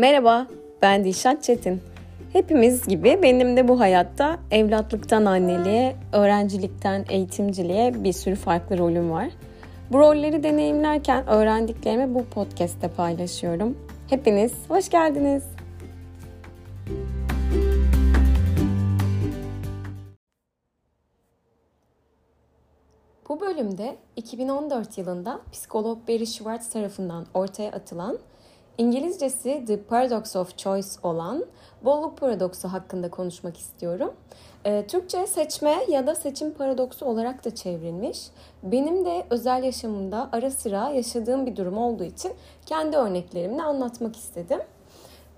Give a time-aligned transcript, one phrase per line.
[0.00, 0.46] Merhaba,
[0.82, 1.80] ben Dilşat Çetin.
[2.32, 9.28] Hepimiz gibi benim de bu hayatta evlatlıktan anneliğe, öğrencilikten eğitimciliğe bir sürü farklı rolüm var.
[9.92, 13.78] Bu rolleri deneyimlerken öğrendiklerimi bu podcast'te paylaşıyorum.
[14.10, 15.42] Hepiniz hoş geldiniz.
[23.28, 28.18] Bu bölümde 2014 yılında psikolog Barry Schwartz tarafından ortaya atılan
[28.78, 31.44] İngilizcesi The Paradox of Choice olan
[31.84, 34.14] bolluk paradoksu hakkında konuşmak istiyorum.
[34.64, 38.20] E, Türkçe seçme ya da seçim paradoksu olarak da çevrilmiş.
[38.62, 42.32] Benim de özel yaşamımda ara sıra yaşadığım bir durum olduğu için
[42.66, 44.60] kendi örneklerimle anlatmak istedim.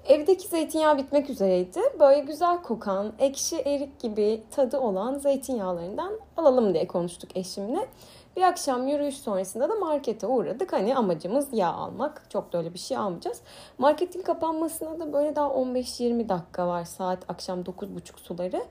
[0.07, 1.81] Evdeki zeytinyağı bitmek üzereydi.
[2.01, 7.89] Böyle güzel kokan, ekşi erik gibi tadı olan zeytinyağlarından alalım diye konuştuk eşimle.
[8.37, 10.73] Bir akşam yürüyüş sonrasında da markete uğradık.
[10.73, 12.31] Hani amacımız yağ almak.
[12.31, 13.41] Çok da öyle bir şey almayacağız.
[13.79, 16.85] Marketin kapanmasına da böyle daha 15-20 dakika var.
[16.85, 18.65] Saat akşam 9.30 suları.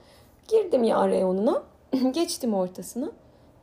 [0.47, 1.63] Girdim yağ reyonuna.
[2.11, 3.11] Geçtim ortasına.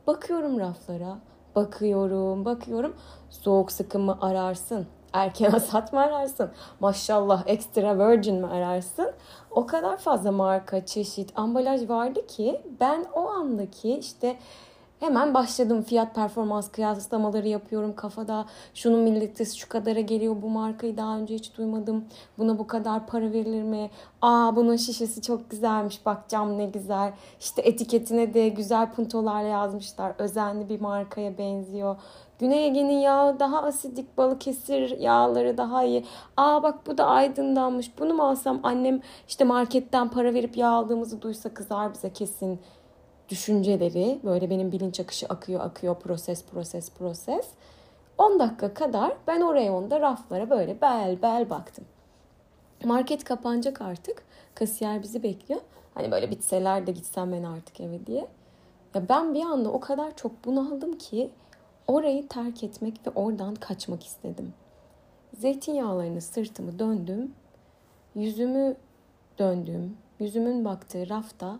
[0.07, 1.17] Bakıyorum raflara.
[1.55, 2.95] Bakıyorum, bakıyorum.
[3.29, 4.87] Soğuk sıkım mı ararsın?
[5.13, 6.51] Erken hasat mı ararsın?
[6.79, 9.11] Maşallah extra virgin mi ararsın?
[9.51, 14.37] O kadar fazla marka, çeşit, ambalaj vardı ki ben o andaki işte
[14.99, 18.45] Hemen başladım fiyat performans kıyaslamaları yapıyorum kafada.
[18.73, 22.05] Şunun milletesi şu kadara geliyor bu markayı daha önce hiç duymadım.
[22.37, 23.89] Buna bu kadar para verilir mi?
[24.21, 27.13] Aa bunun şişesi çok güzelmiş bak cam ne güzel.
[27.39, 30.13] İşte etiketine de güzel puntolarla yazmışlar.
[30.17, 31.95] Özenli bir markaya benziyor.
[32.39, 36.05] Güney Ege'nin yağı daha asidik, Balıkesir yağları daha iyi.
[36.37, 37.99] Aa bak bu da aydınlanmış.
[37.99, 42.59] Bunu mu alsam annem işte marketten para verip yağ aldığımızı duysa kızar bize kesin
[43.29, 47.47] düşünceleri böyle benim bilinç akışı akıyor akıyor proses proses proses.
[48.17, 51.85] 10 dakika kadar ben o reyonda raflara böyle bel bel baktım.
[52.83, 54.23] Market kapanacak artık.
[54.55, 55.61] Kasiyer bizi bekliyor.
[55.93, 58.27] Hani böyle bitseler de gitsem ben artık eve diye.
[58.95, 61.31] Ya ben bir anda o kadar çok bunaldım ki
[61.87, 64.53] orayı terk etmek ve oradan kaçmak istedim.
[65.37, 67.33] Zeytinyağlarını sırtımı döndüm.
[68.15, 68.75] Yüzümü
[69.39, 69.97] döndüm.
[70.19, 71.59] Yüzümün baktığı rafta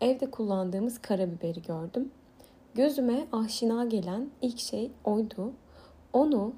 [0.00, 2.10] evde kullandığımız karabiberi gördüm.
[2.74, 5.52] Gözüme aşina gelen ilk şey oydu.
[6.12, 6.52] Onu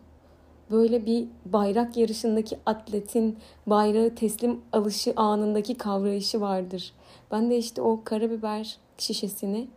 [0.70, 6.92] böyle bir bayrak yarışındaki atletin bayrağı teslim alışı anındaki kavrayışı vardır.
[7.30, 9.68] Ben de işte o karabiber şişesini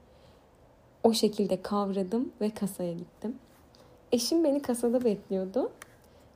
[1.04, 3.36] o şekilde kavradım ve kasaya gittim.
[4.12, 5.72] Eşim beni kasada bekliyordu.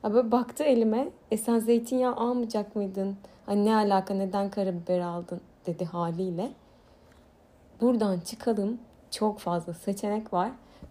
[0.04, 1.08] Ya böyle baktı elime.
[1.30, 3.16] E sen zeytinyağı almayacak mıydın?
[3.46, 6.52] Hani ne alaka neden karabiber aldın dedi haliyle
[7.80, 8.78] buradan çıkalım.
[9.10, 10.50] Çok fazla seçenek var.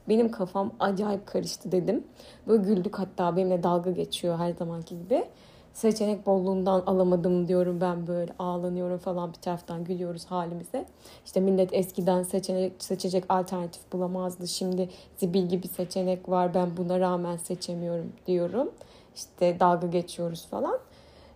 [0.10, 2.04] Benim kafam acayip karıştı dedim.
[2.48, 5.26] Böyle güldük hatta benimle dalga geçiyor her zamanki gibi.
[5.74, 10.86] Seçenek bolluğundan alamadım diyorum ben böyle ağlanıyorum falan bir taraftan gülüyoruz halimize.
[11.26, 14.48] İşte millet eskiden seçenek seçecek alternatif bulamazdı.
[14.48, 18.72] Şimdi zibil gibi seçenek var ben buna rağmen seçemiyorum diyorum.
[19.16, 20.80] İşte dalga geçiyoruz falan.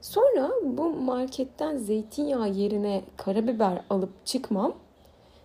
[0.01, 4.73] Sonra bu marketten zeytinyağı yerine karabiber alıp çıkmam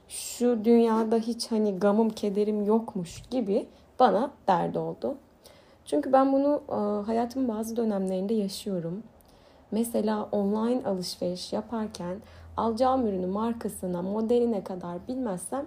[0.08, 3.66] şu dünyada hiç hani gamım kederim yokmuş gibi
[3.98, 5.14] bana derdi oldu.
[5.84, 9.02] Çünkü ben bunu e, hayatımın bazı dönemlerinde yaşıyorum.
[9.70, 12.16] Mesela online alışveriş yaparken
[12.56, 15.66] alacağım ürünü markasına, modeline kadar bilmezsem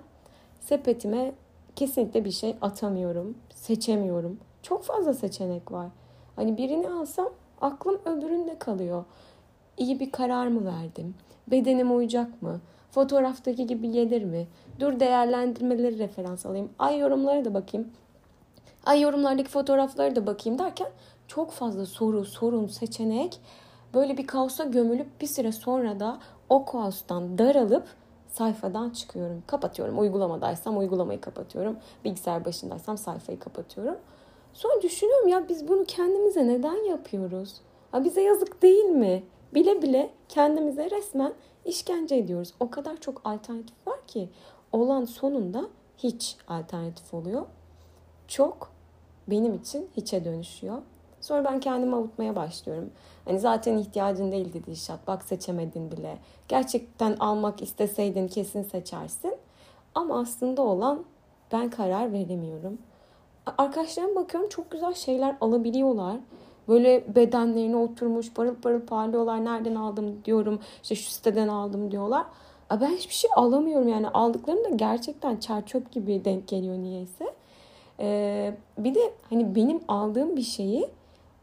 [0.60, 1.32] sepetime
[1.76, 4.40] kesinlikle bir şey atamıyorum, seçemiyorum.
[4.62, 5.88] Çok fazla seçenek var.
[6.36, 7.30] Hani birini alsam
[7.62, 9.04] aklım öbüründe kalıyor.
[9.78, 11.16] İyi bir karar mı verdim?
[11.48, 12.62] Bedenim uyacak mı?
[12.92, 14.48] Fotoğraftaki gibi gelir mi?
[14.80, 16.70] Dur değerlendirmeleri referans alayım.
[16.80, 17.88] Ay yorumlara da bakayım.
[18.86, 20.88] Ay yorumlardaki fotoğraflara da bakayım derken
[21.28, 23.40] çok fazla soru, sorun, seçenek
[23.94, 26.20] böyle bir kaosa gömülüp bir süre sonra da
[26.50, 27.88] o kaostan daralıp
[28.28, 29.44] sayfadan çıkıyorum.
[29.48, 30.00] Kapatıyorum.
[30.00, 31.78] Uygulamadaysam uygulamayı kapatıyorum.
[32.06, 33.98] Bilgisayar başındaysam sayfayı kapatıyorum.
[34.54, 37.62] Sonra düşünüyorum ya biz bunu kendimize neden yapıyoruz?
[37.92, 39.24] Ha bize yazık değil mi?
[39.54, 41.34] Bile bile kendimize resmen
[41.66, 42.54] işkence ediyoruz.
[42.60, 44.30] O kadar çok alternatif var ki
[44.72, 45.68] olan sonunda
[45.98, 47.46] hiç alternatif oluyor.
[48.28, 48.72] Çok
[49.28, 50.82] benim için hiçe dönüşüyor.
[51.22, 52.90] Sonra ben kendimi avutmaya başlıyorum.
[53.26, 55.08] Hani zaten ihtiyacın değildi Dilşat.
[55.08, 56.18] Bak seçemedin bile.
[56.48, 59.36] Gerçekten almak isteseydin kesin seçersin.
[59.96, 61.04] Ama aslında olan
[61.52, 62.78] ben karar veremiyorum.
[63.58, 66.18] Arkadaşlarıma bakıyorum çok güzel şeyler alabiliyorlar.
[66.68, 69.46] Böyle bedenlerine oturmuş parıl parıl parlıyorlar.
[69.46, 70.60] Nereden aldım diyorum.
[70.84, 72.26] İşte şu siteden aldım diyorlar.
[72.82, 77.34] Ben hiçbir şey alamıyorum yani aldıklarım da gerçekten çerçöp gibi denk geliyor niyeyse.
[78.00, 80.90] Ee, bir de hani benim aldığım bir şeyi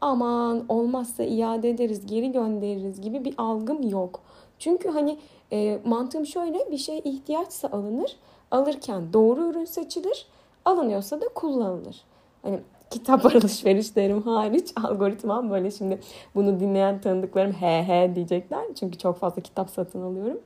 [0.01, 4.21] aman olmazsa iade ederiz, geri göndeririz gibi bir algım yok.
[4.59, 5.17] Çünkü hani
[5.51, 8.15] e, mantığım şöyle bir şey ihtiyaçsa alınır.
[8.51, 10.27] Alırken doğru ürün seçilir.
[10.65, 12.03] Alınıyorsa da kullanılır.
[12.41, 15.99] Hani kitap alışverişlerim hariç algoritmam böyle şimdi
[16.35, 18.65] bunu dinleyen tanıdıklarım he he diyecekler.
[18.79, 20.39] Çünkü çok fazla kitap satın alıyorum.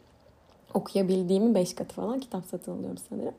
[0.73, 3.33] Okuyabildiğimi 5 katı falan kitap satın alıyorum sanırım.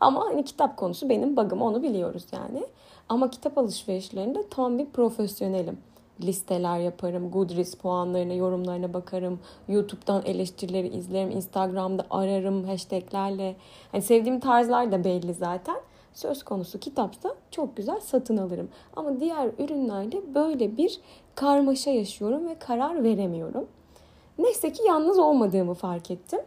[0.00, 2.64] Ama hani kitap konusu benim bug'ım onu biliyoruz yani.
[3.08, 5.78] Ama kitap alışverişlerinde tam bir profesyonelim.
[6.22, 9.40] Listeler yaparım, Goodreads puanlarına, yorumlarına bakarım.
[9.68, 13.56] YouTube'dan eleştirileri izlerim, Instagram'da ararım hashtaglerle.
[13.92, 15.76] Hani sevdiğim tarzlar da belli zaten.
[16.18, 18.68] Söz konusu kitapsa çok güzel satın alırım.
[18.96, 21.00] Ama diğer ürünlerde böyle bir
[21.34, 23.68] karmaşa yaşıyorum ve karar veremiyorum.
[24.38, 26.40] Neyse ki yalnız olmadığımı fark ettim.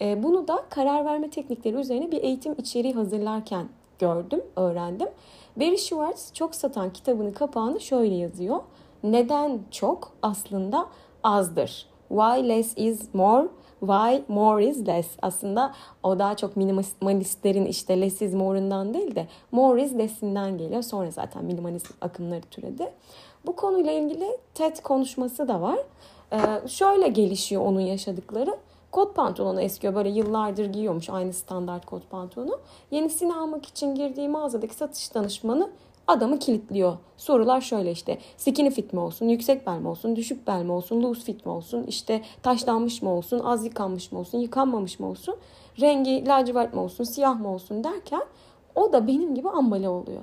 [0.00, 3.68] Ee, bunu da karar verme teknikleri üzerine bir eğitim içeriği hazırlarken
[3.98, 5.08] gördüm, öğrendim.
[5.56, 8.60] Barry Schwartz çok satan kitabının kapağını şöyle yazıyor.
[9.02, 10.86] Neden çok aslında
[11.22, 11.86] azdır.
[12.08, 13.48] Why less is more,
[13.80, 15.08] why more is less.
[15.22, 20.82] Aslında o daha çok minimalistlerin işte less is more'ından değil de more is less'inden geliyor.
[20.82, 22.92] Sonra zaten minimalizm akımları türedi.
[23.46, 25.78] Bu konuyla ilgili TED konuşması da var.
[26.32, 28.56] Ee, şöyle gelişiyor onun yaşadıkları.
[28.90, 29.94] Kot pantolonu eskiyor.
[29.94, 32.58] Böyle yıllardır giyiyormuş aynı standart kot pantolonu.
[32.90, 35.70] Yenisini almak için girdiği mağazadaki satış danışmanı
[36.08, 36.96] adamı kilitliyor.
[37.16, 41.02] Sorular şöyle işte skinny fit mi olsun, yüksek bel mi olsun, düşük bel mi olsun,
[41.02, 45.36] loose fit mi olsun, işte taşlanmış mı olsun, az yıkanmış mı olsun, yıkanmamış mı olsun,
[45.80, 48.22] rengi lacivert mi olsun, siyah mı olsun derken
[48.74, 50.22] o da benim gibi ambale oluyor.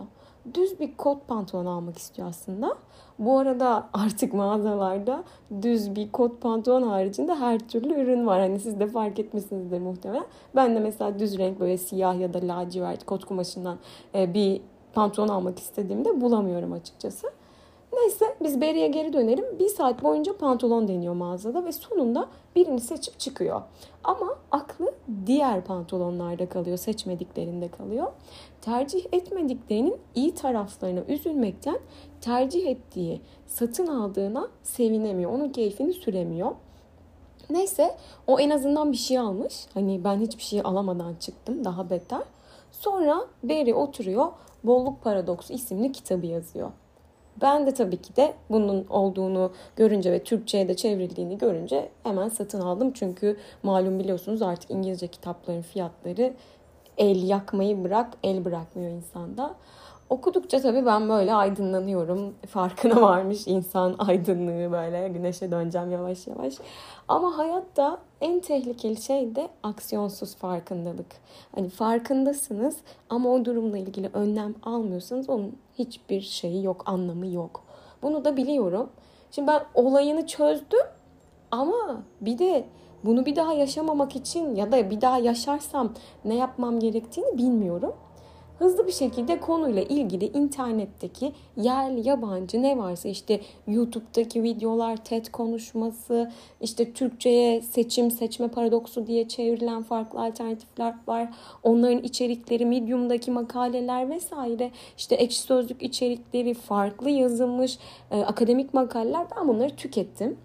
[0.54, 2.78] Düz bir kot pantolon almak istiyor aslında.
[3.20, 5.24] Bu arada artık mağazalarda
[5.62, 8.40] düz bir kot pantolon haricinde her türlü ürün var.
[8.40, 10.26] Hani siz de fark etmişsinizdir muhtemelen.
[10.56, 13.78] Ben de mesela düz renk böyle siyah ya da lacivert kot kumaşından
[14.16, 14.62] e, bir
[14.96, 17.28] pantolon almak istediğimde bulamıyorum açıkçası.
[17.94, 19.46] Neyse biz Berry'e geri dönelim.
[19.60, 23.62] Bir saat boyunca pantolon deniyor mağazada ve sonunda birini seçip çıkıyor.
[24.04, 24.94] Ama aklı
[25.26, 28.08] diğer pantolonlarda kalıyor, seçmediklerinde kalıyor.
[28.62, 31.80] Tercih etmediklerinin iyi taraflarına üzülmekten
[32.22, 35.32] tercih ettiği, satın aldığına sevinemiyor.
[35.32, 36.52] Onun keyfini süremiyor.
[37.50, 37.98] Neyse
[38.28, 39.66] o en azından bir şey almış.
[39.74, 42.22] Hani ben hiçbir şey alamadan çıktım daha beter.
[42.72, 44.28] Sonra Berry oturuyor
[44.68, 46.72] Bolluk Paradoksu isimli kitabı yazıyor.
[47.42, 52.62] Ben de tabii ki de bunun olduğunu görünce ve Türkçe'ye de çevrildiğini görünce hemen satın
[52.62, 52.92] aldım.
[52.94, 56.34] Çünkü malum biliyorsunuz artık İngilizce kitapların fiyatları
[56.98, 59.56] el yakmayı bırak, el bırakmıyor insanda.
[60.10, 62.34] Okudukça tabii ben böyle aydınlanıyorum.
[62.48, 66.54] Farkına varmış insan aydınlığı böyle güneşe döneceğim yavaş yavaş.
[67.08, 71.08] Ama hayatta en tehlikeli şey de aksiyonsuz farkındalık.
[71.56, 72.78] Hani farkındasınız
[73.10, 77.64] ama o durumla ilgili önlem almıyorsanız onun hiçbir şeyi yok, anlamı yok.
[78.02, 78.90] Bunu da biliyorum.
[79.32, 80.86] Şimdi ben olayını çözdüm
[81.52, 82.66] ama bir de
[83.04, 85.94] bunu bir daha yaşamamak için ya da bir daha yaşarsam
[86.26, 87.94] ne yapmam gerektiğini bilmiyorum
[88.60, 96.32] hızlı bir şekilde konuyla ilgili internetteki yerli yabancı ne varsa işte YouTube'daki videolar, TED konuşması,
[96.62, 101.34] işte Türkçe'ye seçim seçme paradoksu diye çevrilen farklı alternatifler var.
[101.64, 107.80] Onların içerikleri, Medium'daki makaleler vesaire işte ekşi sözlük içerikleri, farklı yazılmış
[108.12, 110.38] e, akademik makaleler ben bunları tükettim.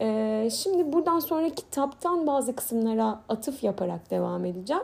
[0.00, 4.82] E, şimdi buradan sonra kitaptan bazı kısımlara atıf yaparak devam edeceğim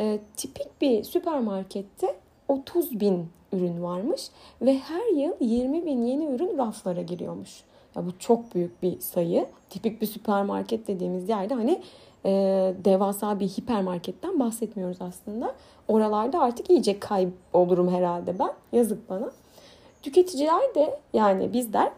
[0.00, 2.16] e, tipik bir süpermarkette
[2.48, 4.30] 30 bin ürün varmış
[4.62, 7.64] ve her yıl 20 bin yeni ürün raflara giriyormuş.
[7.96, 9.46] Ya bu çok büyük bir sayı.
[9.70, 11.82] Tipik bir süpermarket dediğimiz yerde hani
[12.24, 12.30] e,
[12.84, 15.54] devasa bir hipermarketten bahsetmiyoruz aslında.
[15.88, 18.50] Oralarda artık iyice kaybolurum herhalde ben.
[18.72, 19.30] Yazık bana.
[20.02, 21.92] Tüketiciler de yani bizler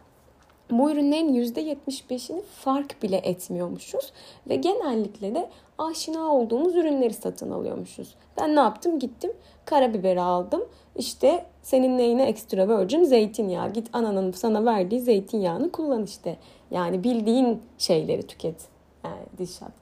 [0.78, 4.12] bu ürünlerin %75'ini fark bile etmiyormuşuz.
[4.48, 5.48] Ve genellikle de
[5.78, 8.14] aşina olduğumuz ürünleri satın alıyormuşuz.
[8.40, 8.98] Ben ne yaptım?
[8.98, 9.32] Gittim
[9.64, 10.64] karabiberi aldım.
[10.96, 13.72] İşte senin neyine extra virgin zeytinyağı.
[13.72, 16.36] Git ananın sana verdiği zeytinyağını kullan işte.
[16.70, 18.56] Yani bildiğin şeyleri tüket.
[19.04, 19.72] Yani dişat.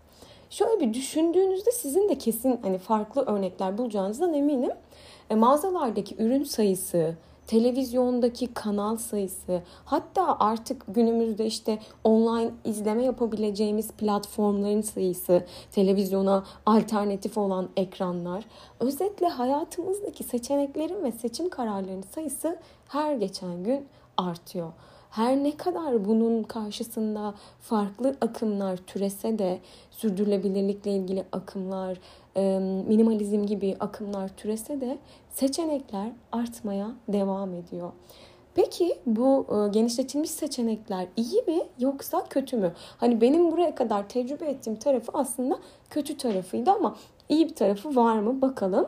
[0.51, 4.71] Şöyle bir düşündüğünüzde sizin de kesin hani farklı örnekler bulacağınızdan eminim.
[5.31, 7.15] E, mağazalardaki ürün sayısı,
[7.49, 17.69] televizyondaki kanal sayısı, hatta artık günümüzde işte online izleme yapabileceğimiz platformların sayısı, televizyona alternatif olan
[17.77, 18.45] ekranlar,
[18.81, 23.87] özetle hayatımızdaki seçeneklerin ve seçim kararlarının sayısı her geçen gün
[24.17, 24.73] artıyor.
[25.11, 29.59] Her ne kadar bunun karşısında farklı akımlar türese de
[29.91, 31.99] sürdürülebilirlikle ilgili akımlar,
[32.89, 34.99] minimalizm gibi akımlar türese de
[35.31, 37.93] seçenekler artmaya devam ediyor.
[38.55, 42.73] Peki bu genişletilmiş seçenekler iyi mi yoksa kötü mü?
[42.97, 45.59] Hani benim buraya kadar tecrübe ettiğim tarafı aslında
[45.91, 46.97] kötü tarafıydı ama
[47.29, 48.87] iyi bir tarafı var mı bakalım.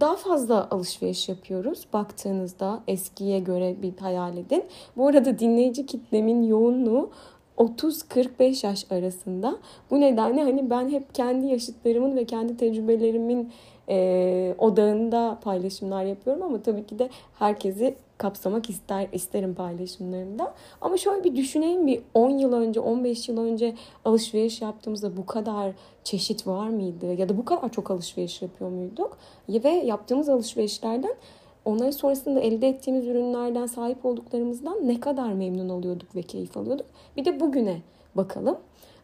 [0.00, 1.86] Daha fazla alışveriş yapıyoruz.
[1.92, 4.64] Baktığınızda eskiye göre bir hayal edin.
[4.96, 7.10] Bu arada dinleyici kitlemin yoğunluğu
[7.58, 9.56] 30-45 yaş arasında.
[9.90, 13.52] Bu nedenle hani ben hep kendi yaşıtlarımın ve kendi tecrübelerimin
[13.88, 17.08] e, odağında paylaşımlar yapıyorum ama tabii ki de
[17.38, 20.54] herkesi kapsamak ister isterim paylaşımlarımda.
[20.80, 25.72] Ama şöyle bir düşüneyim bir 10 yıl önce 15 yıl önce alışveriş yaptığımızda bu kadar
[26.04, 29.18] çeşit var mıydı ya da bu kadar çok alışveriş yapıyor muyduk?
[29.48, 31.14] Ve yaptığımız alışverişlerden
[31.64, 36.86] onların sonrasında elde ettiğimiz ürünlerden sahip olduklarımızdan ne kadar memnun oluyorduk ve keyif alıyorduk.
[37.16, 37.82] Bir de bugüne
[38.14, 38.58] bakalım.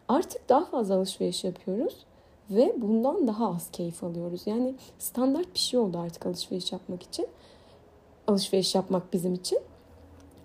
[0.07, 2.05] Artık daha fazla alışveriş yapıyoruz
[2.49, 4.41] ve bundan daha az keyif alıyoruz.
[4.45, 7.27] Yani standart bir şey oldu artık alışveriş yapmak için.
[8.27, 9.59] Alışveriş yapmak bizim için.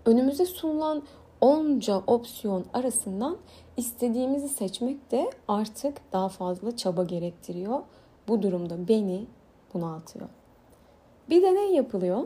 [0.07, 1.03] Önümüze sunulan
[1.41, 3.37] onca opsiyon arasından
[3.77, 7.81] istediğimizi seçmek de artık daha fazla çaba gerektiriyor.
[8.29, 9.27] Bu durumda beni
[9.75, 10.29] bunaltıyor.
[11.31, 12.23] Bir deney yapılıyor.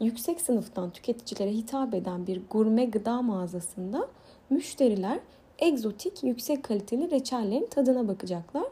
[0.00, 4.08] Yüksek sınıftan tüketicilere hitap eden bir gurme gıda mağazasında
[4.50, 5.18] müşteriler
[5.58, 8.66] egzotik yüksek kaliteli reçellerin tadına bakacaklar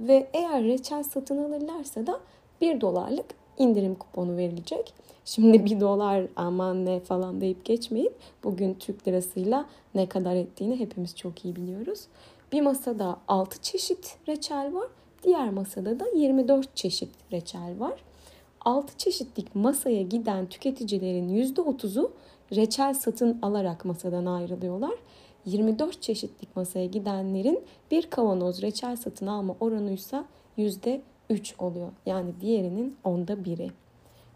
[0.00, 2.20] ve eğer reçel satın alırlarsa da
[2.60, 3.26] 1 dolarlık
[3.58, 4.94] indirim kuponu verilecek.
[5.24, 8.12] Şimdi 1 dolar aman ne falan deyip geçmeyin.
[8.44, 12.00] Bugün Türk lirasıyla ne kadar ettiğini hepimiz çok iyi biliyoruz.
[12.52, 14.88] Bir masada 6 çeşit reçel var.
[15.22, 18.07] Diğer masada da 24 çeşit reçel var.
[18.60, 22.12] 6 çeşitlik masaya giden tüketicilerin %30'u
[22.56, 24.94] reçel satın alarak masadan ayrılıyorlar.
[25.44, 30.24] 24 çeşitlik masaya gidenlerin bir kavanoz reçel satın alma oranıysa
[30.58, 31.00] %3
[31.58, 31.92] oluyor.
[32.06, 33.70] Yani diğerinin onda biri.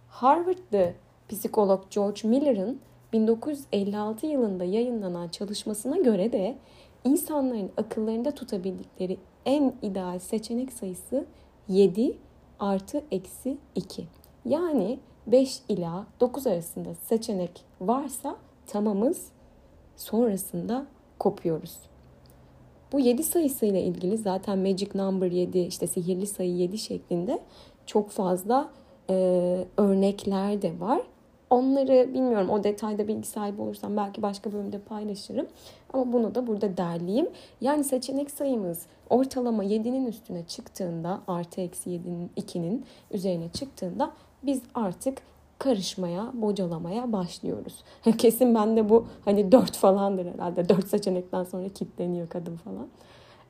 [0.09, 0.93] Harvard'lı
[1.29, 2.81] psikolog George Miller'ın
[3.13, 6.57] 1956 yılında yayınlanan çalışmasına göre de
[7.05, 11.25] insanların akıllarında tutabildikleri en ideal seçenek sayısı
[11.69, 12.17] 7
[12.63, 14.05] artı eksi 2.
[14.45, 19.29] Yani 5 ila 9 arasında seçenek varsa tamamız
[19.97, 20.87] sonrasında
[21.19, 21.79] kopuyoruz.
[22.93, 27.39] Bu 7 sayısıyla ilgili zaten Magic Number 7 işte sihirli sayı 7 şeklinde
[27.87, 28.71] çok fazla
[29.11, 29.15] e,
[29.77, 31.01] örnekler de var.
[31.53, 35.47] Onları bilmiyorum o detayda bilgi sahibi olursam belki başka bölümde paylaşırım.
[35.93, 37.31] Ama bunu da burada derleyeyim.
[37.61, 45.19] Yani seçenek sayımız ortalama 7'nin üstüne çıktığında artı eksi 7'nin 2'nin üzerine çıktığında biz artık
[45.59, 47.85] karışmaya, bocalamaya başlıyoruz.
[48.19, 50.69] Kesin bende bu hani dört falandır herhalde.
[50.69, 52.89] Dört seçenekten sonra kilitleniyor kadın falan.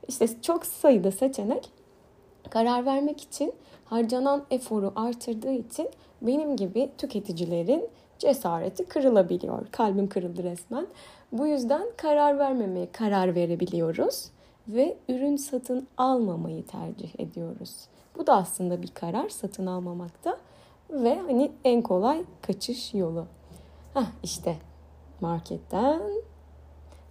[0.09, 1.71] İşte çok sayıda seçenek
[2.51, 3.53] karar vermek için
[3.93, 5.89] harcanan eforu artırdığı için
[6.23, 9.67] benim gibi tüketicilerin cesareti kırılabiliyor.
[9.71, 10.87] Kalbim kırıldı resmen.
[11.33, 14.31] Bu yüzden karar vermemeye karar verebiliyoruz
[14.69, 17.77] ve ürün satın almamayı tercih ediyoruz.
[18.19, 20.39] Bu da aslında bir karar satın almamakta
[20.91, 23.27] ve hani en kolay kaçış yolu.
[23.95, 24.57] Hah işte
[25.21, 26.03] marketten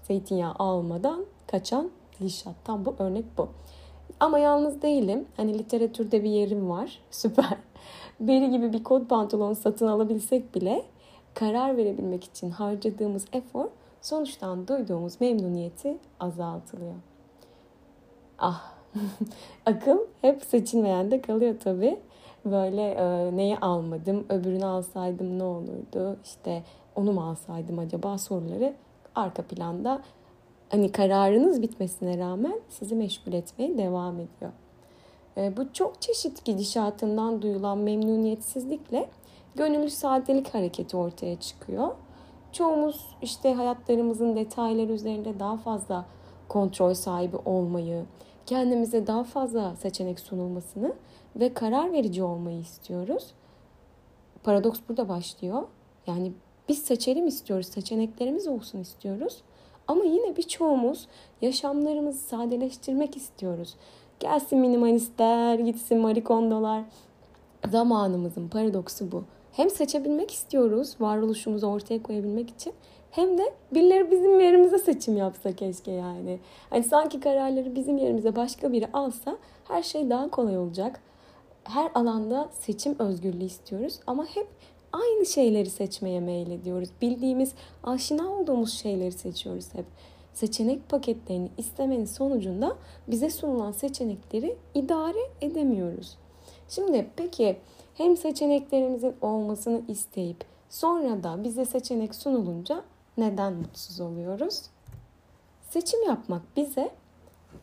[0.04, 2.56] zeytinyağı almadan kaçan Dilşat.
[2.64, 3.50] Tam bu örnek bu.
[4.22, 5.26] Ama yalnız değilim.
[5.38, 7.00] Hani literatürde bir yerim var.
[7.12, 7.58] Süper.
[8.20, 10.84] Beri gibi bir kot pantolon satın alabilsek bile
[11.34, 13.66] karar verebilmek için harcadığımız efor
[14.02, 16.94] sonuçtan duyduğumuz memnuniyeti azaltılıyor.
[18.40, 18.74] Ah,
[19.66, 22.00] akıl hep seçilmeyen de kalıyor tabii
[22.46, 26.64] böyle e, neyi almadım, öbürünü alsaydım ne olurdu, işte
[26.96, 28.74] onu mu alsaydım acaba soruları
[29.16, 30.02] arka planda
[30.72, 34.52] hani kararınız bitmesine rağmen sizi meşgul etmeye devam ediyor.
[35.38, 39.10] E, bu çok çeşit gidişatından duyulan memnuniyetsizlikle
[39.56, 41.96] gönüllü sadelik hareketi ortaya çıkıyor.
[42.52, 46.06] Çoğumuz işte hayatlarımızın detayları üzerinde daha fazla
[46.50, 48.06] kontrol sahibi olmayı,
[48.46, 50.94] kendimize daha fazla seçenek sunulmasını
[51.36, 53.28] ve karar verici olmayı istiyoruz.
[54.44, 55.64] Paradoks burada başlıyor.
[56.08, 56.32] Yani
[56.70, 59.42] biz seçelim istiyoruz, seçeneklerimiz olsun istiyoruz.
[59.92, 61.08] Ama yine birçoğumuz
[61.42, 63.76] yaşamlarımızı sadeleştirmek istiyoruz.
[64.20, 66.84] Gelsin minimalistler, gitsin marikondolar.
[67.72, 69.24] Zamanımızın paradoksu bu.
[69.52, 72.74] Hem seçebilmek istiyoruz, varoluşumuzu ortaya koyabilmek için
[73.12, 76.40] hem de birileri bizim yerimize seçim yapsa keşke yani.
[76.70, 81.02] Hani sanki kararları bizim yerimize başka biri alsa her şey daha kolay olacak
[81.64, 84.48] her alanda seçim özgürlüğü istiyoruz ama hep
[84.94, 86.90] aynı şeyleri seçmeye meylediyoruz.
[87.02, 89.86] Bildiğimiz, aşina olduğumuz şeyleri seçiyoruz hep.
[90.34, 96.18] Seçenek paketlerini istemenin sonucunda bize sunulan seçenekleri idare edemiyoruz.
[96.70, 97.58] Şimdi peki
[97.94, 102.84] hem seçeneklerimizin olmasını isteyip Sonra da bize seçenek sunulunca
[103.18, 104.62] neden mutsuz oluyoruz?
[105.70, 106.92] Seçim yapmak bize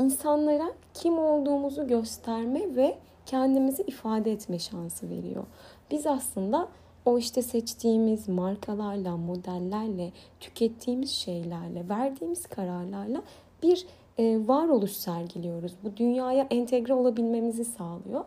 [0.00, 5.44] insanlara kim olduğumuzu gösterme ve kendimizi ifade etme şansı veriyor.
[5.90, 6.68] Biz aslında
[7.09, 13.23] o işte seçtiğimiz markalarla, modellerle, tükettiğimiz şeylerle, verdiğimiz kararlarla
[13.62, 13.87] bir
[14.19, 15.73] e, varoluş sergiliyoruz.
[15.85, 18.25] Bu dünyaya entegre olabilmemizi sağlıyor.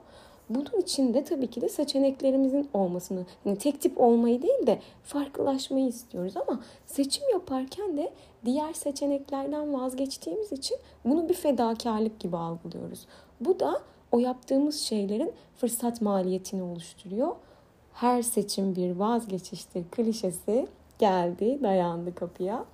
[0.49, 5.87] Bunun için de tabii ki de seçeneklerimizin olmasını, yani tek tip olmayı değil de farklılaşmayı
[5.87, 8.13] istiyoruz ama seçim yaparken de
[8.45, 13.05] diğer seçeneklerden vazgeçtiğimiz için bunu bir fedakarlık gibi algılıyoruz.
[13.41, 17.35] Bu da o yaptığımız şeylerin fırsat maliyetini oluşturuyor.
[18.01, 20.67] Her seçim bir vazgeçiştir klişesi
[20.99, 22.65] geldi, dayandı kapıya.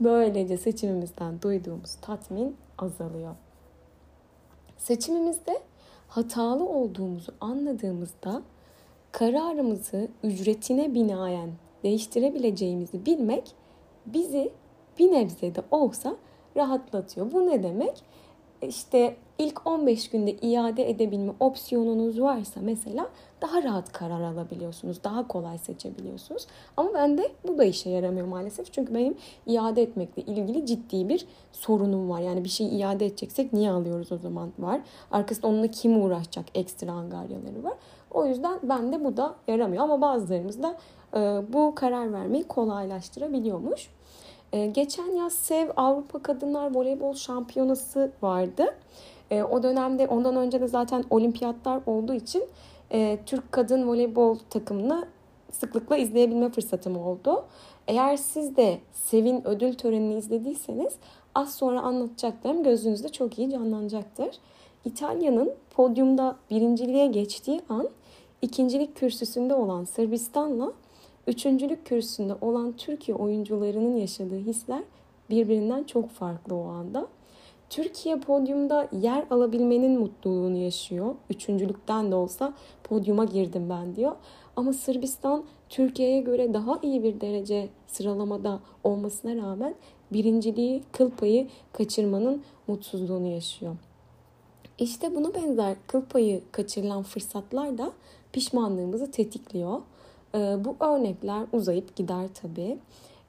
[0.00, 3.34] Böylece seçimimizden duyduğumuz tatmin azalıyor.
[4.76, 5.60] Seçimimizde
[6.08, 8.42] hatalı olduğumuzu anladığımızda
[9.12, 11.50] kararımızı ücretine binaen
[11.82, 13.54] değiştirebileceğimizi bilmek
[14.06, 14.52] bizi
[14.98, 16.16] bir nebze de olsa
[16.56, 17.32] rahatlatıyor.
[17.32, 18.02] Bu ne demek?
[18.62, 23.08] İşte ilk 15 günde iade edebilme opsiyonunuz varsa mesela
[23.42, 25.04] daha rahat karar alabiliyorsunuz.
[25.04, 26.46] Daha kolay seçebiliyorsunuz.
[26.76, 28.72] Ama bende bu da işe yaramıyor maalesef.
[28.72, 29.16] Çünkü benim
[29.46, 32.20] iade etmekle ilgili ciddi bir sorunum var.
[32.20, 34.80] Yani bir şeyi iade edeceksek niye alıyoruz o zaman var.
[35.10, 37.74] Arkasında onunla kim uğraşacak ekstra angaryaları var.
[38.10, 39.84] O yüzden bende bu da yaramıyor.
[39.84, 40.76] Ama bazılarımız da
[41.14, 41.18] e,
[41.52, 43.90] bu karar vermeyi kolaylaştırabiliyormuş.
[44.52, 48.66] E, geçen yaz SEV Avrupa Kadınlar Voleybol Şampiyonası vardı.
[49.30, 52.44] E, o dönemde ondan önce de zaten olimpiyatlar olduğu için
[52.92, 55.06] e, Türk kadın voleybol takımını
[55.52, 57.44] sıklıkla izleyebilme fırsatım oldu.
[57.88, 60.94] Eğer siz de Sevin ödül törenini izlediyseniz
[61.34, 64.30] az sonra anlatacaklarım gözünüzde çok iyi canlanacaktır.
[64.84, 67.88] İtalya'nın podyumda birinciliğe geçtiği an
[68.42, 70.72] ikincilik kürsüsünde olan Sırbistan'la
[71.26, 74.82] üçüncülük kürsüsünde olan Türkiye oyuncularının yaşadığı hisler
[75.30, 77.06] birbirinden çok farklı o anda.
[77.70, 81.14] Türkiye podyumda yer alabilmenin mutluluğunu yaşıyor.
[81.30, 82.54] Üçüncülükten de olsa
[82.84, 84.12] podyuma girdim ben diyor.
[84.56, 89.74] Ama Sırbistan Türkiye'ye göre daha iyi bir derece sıralamada olmasına rağmen
[90.12, 93.76] birinciliği, kıl payı kaçırmanın mutsuzluğunu yaşıyor.
[94.78, 97.92] İşte buna benzer kıl payı kaçırılan fırsatlar da
[98.32, 99.80] pişmanlığımızı tetikliyor.
[100.34, 102.78] Ee, bu örnekler uzayıp gider tabii.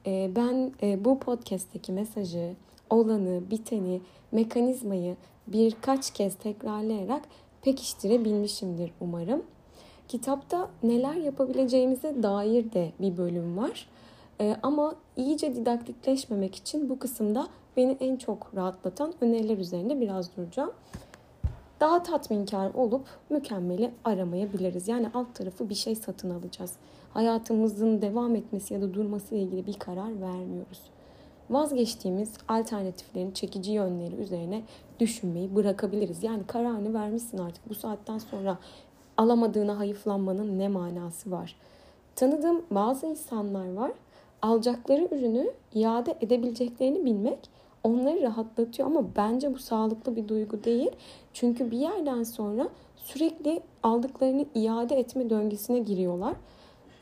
[0.06, 2.54] Ee, ben e, bu podcast'teki mesajı,
[2.90, 4.00] olanı, biteni,
[4.32, 7.22] mekanizmayı birkaç kez tekrarlayarak
[7.62, 9.42] pekiştirebilmişimdir umarım.
[10.08, 13.88] Kitapta neler yapabileceğimize dair de bir bölüm var.
[14.40, 20.72] Ee, ama iyice didaktikleşmemek için bu kısımda beni en çok rahatlatan öneriler üzerinde biraz duracağım.
[21.80, 24.88] Daha tatminkar olup mükemmeli aramayabiliriz.
[24.88, 26.72] Yani alt tarafı bir şey satın alacağız.
[27.14, 30.80] Hayatımızın devam etmesi ya da durması ile ilgili bir karar vermiyoruz
[31.50, 34.62] vazgeçtiğimiz alternatiflerin çekici yönleri üzerine
[35.00, 36.22] düşünmeyi bırakabiliriz.
[36.22, 38.58] Yani kararını vermişsin artık bu saatten sonra
[39.16, 41.56] alamadığına hayıflanmanın ne manası var?
[42.16, 43.92] Tanıdığım bazı insanlar var.
[44.42, 47.38] Alacakları ürünü iade edebileceklerini bilmek
[47.84, 50.90] onları rahatlatıyor ama bence bu sağlıklı bir duygu değil.
[51.32, 56.34] Çünkü bir yerden sonra sürekli aldıklarını iade etme döngüsüne giriyorlar.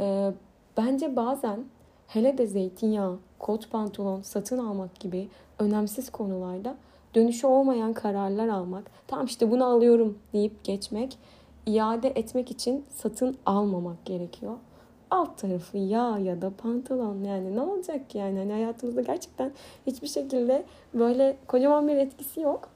[0.00, 0.32] Ee,
[0.76, 1.64] bence bazen
[2.06, 6.76] hele de zeytinyağı, kot pantolon satın almak gibi önemsiz konularda
[7.14, 11.18] dönüşü olmayan kararlar almak, tamam işte bunu alıyorum deyip geçmek,
[11.66, 14.56] iade etmek için satın almamak gerekiyor.
[15.10, 19.52] Alt tarafı yağ ya da pantolon yani ne olacak yani hani hayatımızda gerçekten
[19.86, 22.68] hiçbir şekilde böyle kocaman bir etkisi yok.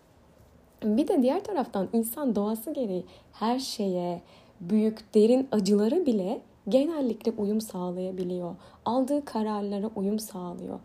[0.84, 4.22] Bir de diğer taraftan insan doğası gereği her şeye,
[4.60, 8.56] büyük derin acılara bile genellikle uyum sağlayabiliyor.
[8.84, 10.78] Aldığı kararlara uyum sağlıyor.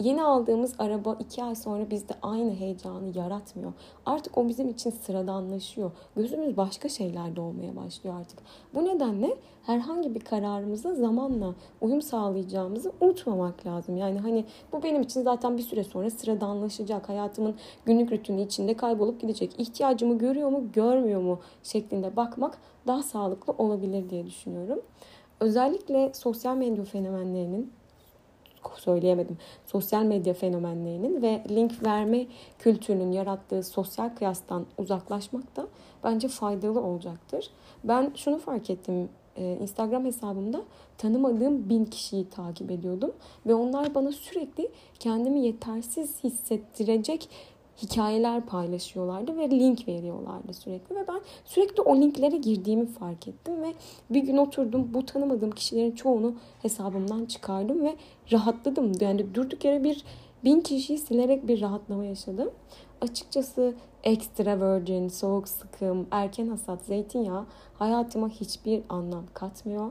[0.00, 3.72] Yeni aldığımız araba iki ay sonra bizde aynı heyecanı yaratmıyor.
[4.06, 5.90] Artık o bizim için sıradanlaşıyor.
[6.16, 8.38] Gözümüz başka şeylerde olmaya başlıyor artık.
[8.74, 13.96] Bu nedenle herhangi bir kararımıza zamanla uyum sağlayacağımızı unutmamak lazım.
[13.96, 17.08] Yani hani bu benim için zaten bir süre sonra sıradanlaşacak.
[17.08, 17.54] Hayatımın
[17.84, 19.60] günlük rutini içinde kaybolup gidecek.
[19.60, 24.80] İhtiyacımı görüyor mu, görmüyor mu şeklinde bakmak daha sağlıklı olabilir diye düşünüyorum.
[25.40, 27.72] Özellikle sosyal medya fenomenlerinin
[28.76, 29.38] söyleyemedim.
[29.66, 32.26] Sosyal medya fenomenlerinin ve link verme
[32.58, 35.66] kültürünün yarattığı sosyal kıyastan uzaklaşmak da
[36.04, 37.50] bence faydalı olacaktır.
[37.84, 39.08] Ben şunu fark ettim.
[39.36, 40.62] Ee, Instagram hesabımda
[40.98, 43.12] tanımadığım bin kişiyi takip ediyordum
[43.46, 47.28] ve onlar bana sürekli kendimi yetersiz hissettirecek
[47.82, 53.74] hikayeler paylaşıyorlardı ve link veriyorlardı sürekli ve ben sürekli o linklere girdiğimi fark ettim ve
[54.10, 57.96] bir gün oturdum bu tanımadığım kişilerin çoğunu hesabımdan çıkardım ve
[58.32, 58.92] rahatladım.
[59.00, 60.04] Yani durduk yere bir
[60.44, 62.50] bin kişiyi silerek bir rahatlama yaşadım.
[63.00, 67.46] Açıkçası extra virgin, soğuk sıkım, erken hasat zeytinyağı
[67.78, 69.90] hayatıma hiçbir anlam katmıyor.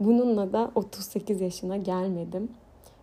[0.00, 2.50] Bununla da 38 yaşına gelmedim.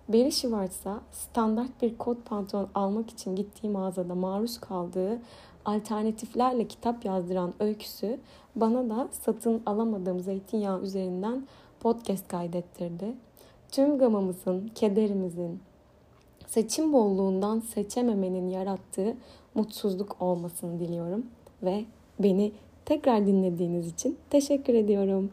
[0.09, 5.19] Barry Schwartz'a standart bir kot pantolon almak için gittiği mağazada maruz kaldığı
[5.65, 8.19] alternatiflerle kitap yazdıran öyküsü
[8.55, 11.47] bana da satın alamadığım zeytinyağı üzerinden
[11.79, 13.13] podcast kaydettirdi.
[13.71, 15.59] Tüm gamımızın, kederimizin,
[16.47, 19.15] seçim bolluğundan seçememenin yarattığı
[19.55, 21.25] mutsuzluk olmasını diliyorum
[21.63, 21.85] ve
[22.19, 22.51] beni
[22.85, 25.31] tekrar dinlediğiniz için teşekkür ediyorum.